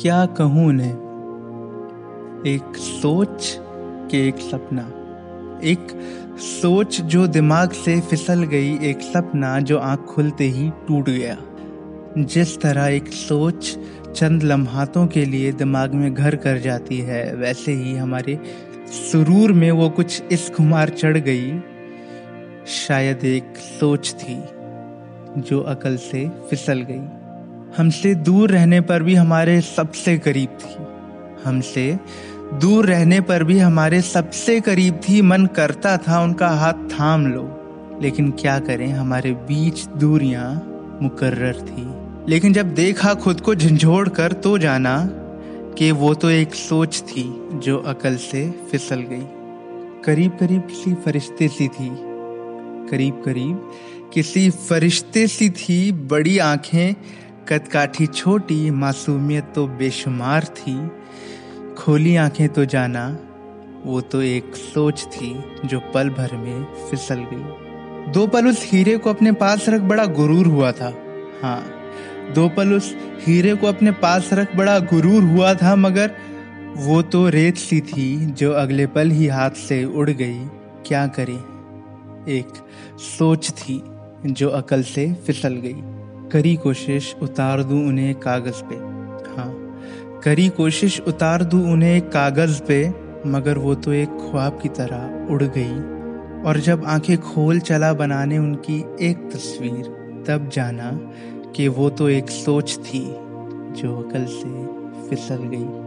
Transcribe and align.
क्या 0.00 0.26
कहूँ 0.26 0.68
उन्हें? 0.68 0.92
एक 2.46 2.76
सोच 2.76 3.58
के 4.10 4.28
एक 4.28 4.36
सपना। 4.36 4.82
एक 5.64 5.88
सोच 6.38 7.00
जो 7.00 7.26
दिमाग 7.26 7.70
से 7.70 8.00
फिसल 8.00 8.42
गई, 8.42 8.78
एक 8.78 9.00
सपना 9.00 9.60
जो 9.60 9.78
आँख 9.78 10.00
खुलते 10.00 10.44
ही 10.44 10.70
टूट 10.70 11.10
गया। 11.10 11.36
जिस 12.18 12.60
तरह 12.60 12.86
एक 12.86 13.08
सोच 13.08 13.78
चंद 14.16 14.42
लम्हातों 14.42 15.06
के 15.06 15.24
लिए 15.24 15.52
दिमाग 15.52 15.94
में 15.94 16.14
घर 16.14 16.36
कर 16.36 16.58
जाती 16.58 16.98
है, 16.98 17.34
वैसे 17.34 17.72
ही 17.72 17.96
हमारे 17.96 18.38
सुरूर 18.86 19.52
में 19.52 19.70
वो 19.70 19.90
कुछ 19.90 20.22
इस 20.32 20.50
खुमार 20.50 20.88
चढ़ 20.88 21.16
गई। 21.16 21.58
शायद 22.66 23.24
एक 23.24 23.54
सोच 23.56 24.16
थी 24.18 24.42
जो 25.40 25.60
अकल 25.60 25.96
से 25.96 26.28
फिसल 26.50 26.86
गई। 26.90 27.25
हमसे 27.76 28.14
दूर 28.14 28.50
रहने 28.50 28.80
पर 28.80 29.02
भी 29.02 29.14
हमारे 29.14 29.60
सबसे 29.60 30.18
करीब 30.18 30.48
थी। 30.48 30.74
हमसे 31.44 31.98
दूर 32.54 32.86
रहने 32.86 33.20
पर 33.20 33.44
भी 33.44 33.58
हमारे 33.58 34.00
सबसे 34.00 34.60
करीब 34.60 35.00
थी। 35.08 35.22
मन 35.22 35.46
करता 35.46 35.96
था 35.96 36.20
उनका 36.20 36.48
हाथ 36.48 36.72
थाम 36.72 37.26
लो। 37.26 37.62
लेकिन 38.02 38.30
क्या 38.30 38.58
करें, 38.58 38.92
हमारे 38.92 39.32
बीच 39.32 39.86
दूरियाँ 39.86 40.52
मुकर्र 41.02 41.52
थी। 41.52 42.06
लेकिन 42.30 42.52
जब 42.52 42.74
देखा 42.74 43.14
खुद 43.14 43.40
को 43.40 43.54
झंझोड़ 43.54 44.08
कर 44.08 44.32
तो 44.32 44.58
जाना 44.58 45.10
कि 45.78 45.90
वो 45.90 46.14
तो 46.14 46.30
एक 46.30 46.54
सोच 46.54 47.04
थी 47.08 47.48
जो 47.52 47.78
अकल 47.78 48.16
से 48.16 48.50
फिसल 48.70 48.96
गई। 48.96 49.26
करीब 50.04 50.30
करीब 50.40 50.60
किसी 50.60 50.94
फरिश्ते 50.94 51.48
सी 51.48 51.68
थी। 51.68 51.96
करीब 52.90 53.22
करीब 53.24 53.70
किसी 54.12 54.50
फरिश्ते 54.50 55.26
सी 55.26 55.50
थी। 55.50 55.92
बड़ी 55.92 56.38
आँखें 56.38 56.94
कदकाठी 57.48 58.06
छोटी, 58.06 58.70
मासूमियत 58.70 59.52
तो 59.54 59.66
बेशुमार 59.66 60.44
थी। 60.44 60.90
खोली 61.74 62.16
आँखें 62.16 62.48
तो 62.48 62.64
जाना, 62.64 63.18
वो 63.84 64.00
तो 64.00 64.22
एक 64.22 64.56
सोच 64.56 65.04
थी 65.04 65.44
जो 65.64 65.80
पल 65.80 66.10
भर 66.10 66.36
में 66.36 66.64
फिसल 66.90 67.14
गई। 67.14 68.12
दो 68.12 68.26
पल 68.26 68.46
उस 68.46 68.68
हीरे 68.72 68.96
को 68.96 69.10
अपने 69.10 69.32
पास 69.32 69.68
रख 69.68 69.80
बड़ा 69.80 70.06
गुरूर 70.06 70.46
हुआ 70.46 70.72
था। 70.72 70.92
हाँ 71.42 71.72
दो 72.34 72.48
पल 72.48 72.72
उस 72.72 72.96
हीरे 73.26 73.54
को 73.54 73.66
अपने 73.66 73.90
पास 73.90 74.30
रख 74.32 74.56
बड़ा 74.56 74.78
गुरूर 74.78 75.22
हुआ 75.22 75.54
था, 75.54 75.76
मगर 75.76 76.10
वो 76.76 77.02
तो 77.02 77.28
रेत 77.28 77.56
सी 77.56 77.80
थी 77.80 78.26
जो 78.26 78.52
अगले 78.52 78.86
पल 78.86 79.10
ही 79.10 79.26
हाथ 79.26 79.50
से 79.50 79.84
उड़ 79.84 80.10
गई। 80.10 80.44
क्या 80.86 81.06
करे? 81.06 81.56
एक 82.38 82.48
सोच 82.98 83.50
थी 83.50 83.82
जो 84.26 84.48
अकल 84.48 84.82
से 84.82 85.14
फिसल 85.14 85.54
गई। 85.54 85.95
करी 86.32 86.56
कोशिश, 86.56 87.16
उतार 87.22 87.62
दूँ 87.62 87.88
उन्हें 87.88 88.14
कागज़ 88.14 88.62
पे। 88.62 88.74
हाँ 89.36 89.62
करी 90.24 90.48
कोशिश, 90.48 91.00
उतार 91.00 91.44
दूँ 91.44 91.72
उन्हें 91.72 92.00
कागज़ 92.10 92.62
पे, 92.62 92.94
मगर 93.26 93.58
वो 93.58 93.74
तो 93.74 93.92
एक 93.92 94.08
ख्वाब 94.08 94.58
की 94.62 94.68
तरह 94.68 95.32
उड़ 95.32 95.42
गई। 95.42 95.96
और 96.42 96.60
जब 96.60 96.84
आँखें 96.84 97.18
खोल 97.18 97.58
चला 97.58 97.92
बनाने 97.92 98.38
उनकी 98.38 98.84
एक 99.00 99.30
तस्वीर, 99.32 99.84
तब 100.28 100.48
जाना 100.48 100.90
कि 101.56 101.68
वो 101.68 101.90
तो 101.90 102.08
एक 102.08 102.30
सोच 102.30 102.78
थी, 102.78 103.04
जो 103.80 104.02
अकल 104.02 104.24
से 104.24 104.66
फिसल 105.08 105.44
गई। 105.44 105.85